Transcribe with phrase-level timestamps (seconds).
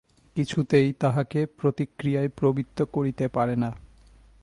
[0.35, 3.69] কিছুতেই তাঁহাকে প্রতিক্রিয়ায় প্রবৃত্ত করিতে পারে না।